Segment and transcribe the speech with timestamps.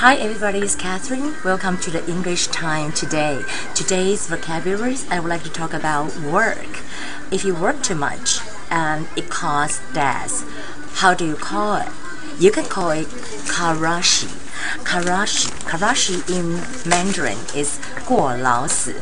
[0.00, 1.34] Hi everybody, it's Catherine.
[1.44, 3.42] Welcome to the English Time today.
[3.74, 6.84] Today's vocabularies, I would like to talk about work.
[7.32, 8.38] If you work too much
[8.70, 10.44] and it causes death,
[10.98, 11.88] how do you call it?
[12.38, 14.47] You can call it karoshi.
[14.84, 16.54] Karoshi, Karoshi in
[16.88, 18.92] Mandarin is Guo Lao Si.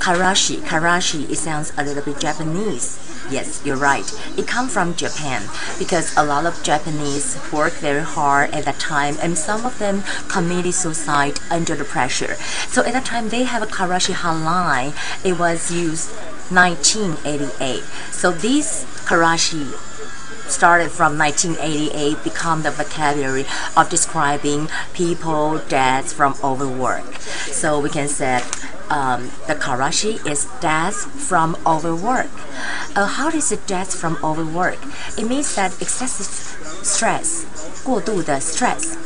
[0.00, 2.98] Karoshi, Karoshi, it sounds a little bit Japanese.
[3.30, 4.06] Yes, you're right.
[4.38, 5.42] It comes from Japan
[5.78, 10.02] because a lot of Japanese work very hard at that time and some of them
[10.28, 12.34] committed suicide under the pressure.
[12.68, 14.94] So at that time they have a Karoshi hotline.
[15.24, 16.10] It was used
[16.50, 17.82] 1988.
[18.12, 19.74] So this Karoshi
[20.48, 23.44] started from 1988 become the vocabulary
[23.76, 27.14] of describing people deaths from overwork.
[27.20, 28.42] So we can say
[28.90, 32.30] um, the karoshi is death from overwork.
[32.98, 34.78] A heart is death from overwork.
[35.18, 36.26] It means that excessive
[36.82, 37.44] stress.
[37.84, 38.96] 过度的 stress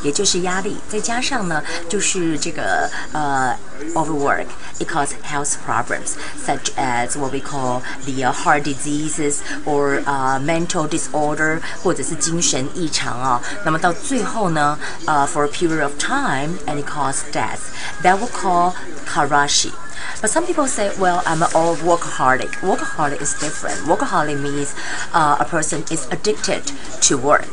[3.97, 4.47] overwork。
[4.79, 10.86] It causes health problems such as what we call the uh, heart diseases or uh, mental
[10.86, 13.61] disorder，或者是精神异常啊、哦。
[13.64, 17.59] 那么到最后呢，呃、uh, for a period of time and it causes death.
[18.05, 19.73] That we call karoshi.
[20.21, 22.53] But some people say, well, I'm old workaholic.
[22.61, 23.77] Workaholic is different.
[23.89, 24.75] Workaholic means
[25.15, 26.63] uh, a person is addicted
[27.03, 27.49] to work.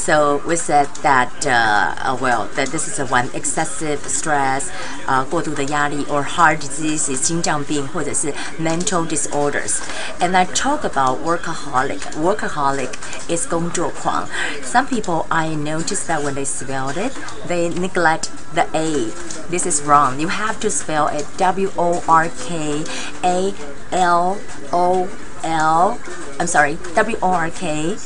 [0.00, 4.70] So we said that, uh, uh, well, that this is a one excessive stress,
[5.06, 9.78] uh, 过度的压力 or heart disease, 心脏病或者是 mental disorders.
[10.20, 12.00] And I talk about workaholic.
[12.16, 12.90] Workaholic
[13.28, 14.28] is 工作狂.
[14.62, 17.12] Some people I noticed that when they spelled it,
[17.48, 19.10] they neglect the A.
[19.50, 20.20] This is wrong.
[20.20, 22.84] You have to spell it W O R K
[23.24, 23.54] A
[23.92, 24.38] L
[24.72, 25.08] O
[25.42, 25.98] L.
[26.38, 27.96] I'm sorry, W O R K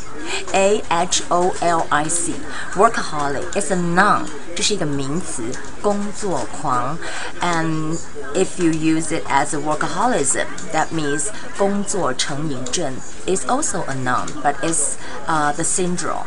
[0.53, 2.35] A H O L I C.
[2.75, 4.27] Workaholic is a noun.
[4.57, 5.45] 这是一个名词，
[5.81, 6.99] 工作狂。
[7.41, 7.99] And
[8.35, 12.95] if you use it as a workaholism, that means 工作成瘾症
[13.27, 14.97] is also a noun, but it's
[15.27, 16.27] uh, the syndrome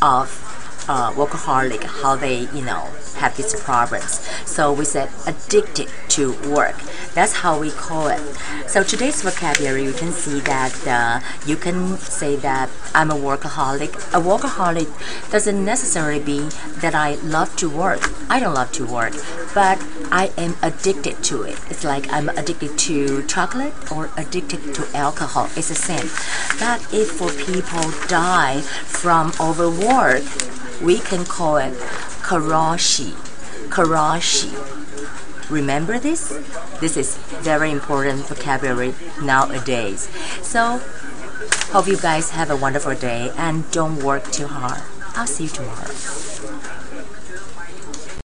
[0.00, 0.28] of
[0.87, 4.25] uh, workaholic, how they, you know, have these problems.
[4.45, 6.81] So we said addicted to work.
[7.13, 8.19] That's how we call it.
[8.67, 13.93] So today's vocabulary, you can see that uh, you can say that I'm a workaholic.
[14.13, 14.89] A workaholic
[15.31, 16.49] doesn't necessarily be
[16.81, 18.09] that I love to work.
[18.29, 19.13] I don't love to work,
[19.53, 21.59] but I am addicted to it.
[21.69, 25.49] It's like I'm addicted to chocolate or addicted to alcohol.
[25.55, 26.09] It's the same.
[26.59, 30.23] But if for people die from overwork,
[30.81, 31.73] we can call it
[32.23, 33.11] karoshi.
[33.69, 34.51] Karoshi.
[35.49, 36.29] Remember this?
[36.79, 40.09] This is very important vocabulary nowadays.
[40.41, 40.79] So,
[41.71, 44.81] hope you guys have a wonderful day and don't work too hard.
[45.15, 46.78] I'll see you tomorrow.